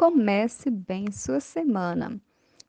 [0.00, 2.18] Comece bem sua semana.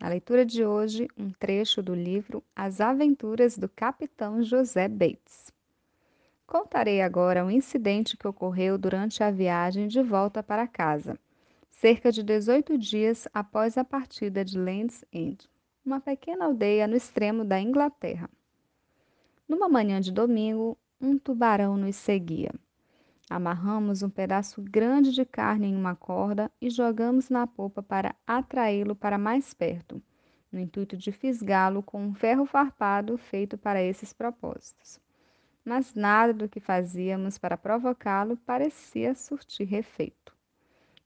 [0.00, 5.52] Na leitura de hoje, um trecho do livro As Aventuras do Capitão José Bates.
[6.46, 11.18] Contarei agora um incidente que ocorreu durante a viagem de volta para casa,
[11.68, 15.50] cerca de 18 dias após a partida de Land's End,
[15.84, 18.30] uma pequena aldeia no extremo da Inglaterra.
[19.48, 22.52] Numa manhã de domingo, um tubarão nos seguia.
[23.28, 28.94] Amarramos um pedaço grande de carne em uma corda e jogamos na popa para atraí-lo
[28.94, 30.00] para mais perto,
[30.50, 35.00] no intuito de fisgá-lo com um ferro farpado feito para esses propósitos.
[35.64, 40.32] Mas nada do que fazíamos para provocá-lo parecia surtir efeito.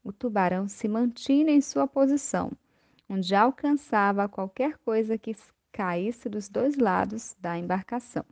[0.05, 2.52] O tubarão se mantinha em sua posição,
[3.09, 5.34] onde alcançava qualquer coisa que
[5.73, 8.24] caísse dos dois lados da embarcação.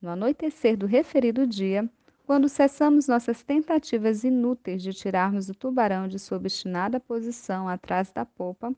[0.00, 1.90] No anoitecer do referido dia,
[2.26, 8.24] quando cessamos nossas tentativas inúteis de tirarmos o tubarão de sua obstinada posição atrás da
[8.24, 8.74] popa,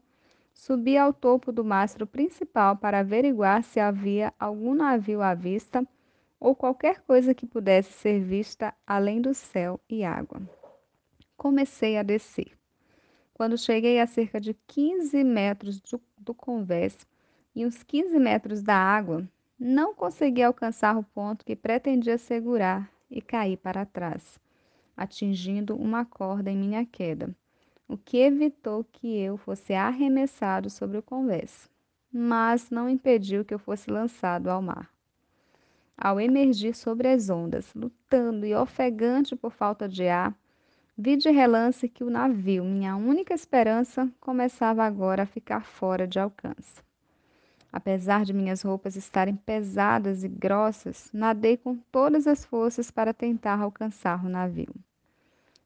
[0.53, 5.86] subi ao topo do mastro principal para averiguar se havia algum navio à vista
[6.41, 10.42] ou qualquer coisa que pudesse ser vista além do céu e água.
[11.36, 12.50] Comecei a descer.
[13.33, 17.06] Quando cheguei a cerca de 15 metros do, do convés
[17.55, 19.27] e uns 15 metros da água,
[19.58, 24.38] não consegui alcançar o ponto que pretendia segurar e caí para trás,
[24.96, 27.34] atingindo uma corda em minha queda,
[27.88, 31.70] o que evitou que eu fosse arremessado sobre o convés,
[32.12, 34.90] mas não impediu que eu fosse lançado ao mar.
[35.96, 40.36] Ao emergir sobre as ondas, lutando e ofegante por falta de ar,
[40.96, 46.18] vi de relance que o navio, minha única esperança, começava agora a ficar fora de
[46.18, 46.85] alcance.
[47.77, 53.60] Apesar de minhas roupas estarem pesadas e grossas, nadei com todas as forças para tentar
[53.60, 54.74] alcançar o navio.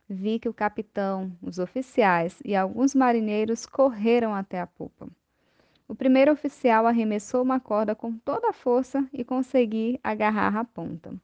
[0.08, 5.06] Vi que o capitão, os oficiais e alguns marinheiros correram até a popa.
[5.86, 11.14] O primeiro oficial arremessou uma corda com toda a força e consegui agarrar a ponta.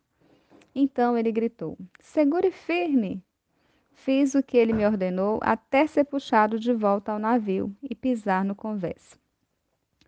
[0.73, 3.21] Então ele gritou: Segure firme!
[3.91, 8.45] Fiz o que ele me ordenou até ser puxado de volta ao navio e pisar
[8.45, 9.19] no convés.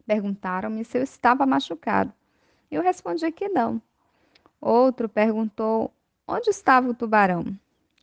[0.08, 2.10] Perguntaram-me se eu estava machucado.
[2.70, 3.78] Eu respondi que não.
[4.58, 5.92] Outro perguntou
[6.26, 7.44] onde estava o tubarão.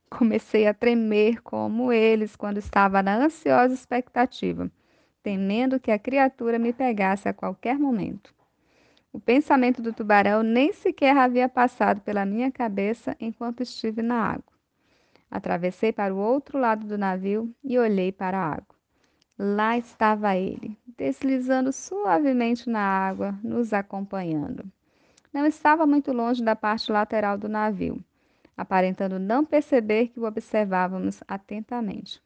[0.08, 4.72] Comecei a tremer como eles quando estava na ansiosa expectativa,
[5.24, 8.32] temendo que a criatura me pegasse a qualquer momento.
[9.12, 14.54] O pensamento do tubarão nem sequer havia passado pela minha cabeça enquanto estive na água.
[15.32, 18.76] Atravessei para o outro lado do navio e olhei para a água.
[19.40, 24.64] Lá estava ele, deslizando suavemente na água, nos acompanhando.
[25.34, 28.04] Não estava muito longe da parte lateral do navio,
[28.56, 32.24] aparentando não perceber que o observávamos atentamente.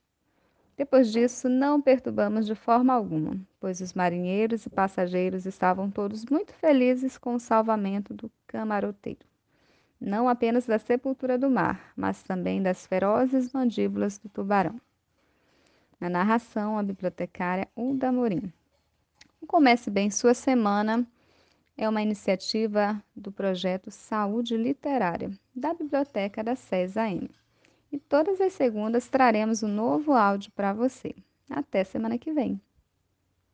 [0.78, 6.54] Depois disso, não perturbamos de forma alguma, pois os marinheiros e passageiros estavam todos muito
[6.54, 9.20] felizes com o salvamento do camaroteiro.
[10.00, 14.80] Não apenas da sepultura do mar, mas também das ferozes mandíbulas do tubarão.
[16.00, 18.54] Na narração, a bibliotecária Ulda Morim.
[19.50, 21.08] Comece Bem Sua Semana
[21.76, 27.28] é uma iniciativa do projeto Saúde Literária, da Biblioteca da SESAM.
[27.92, 31.16] E todas as segundas traremos um novo áudio para você.
[31.50, 32.62] Até semana que vem!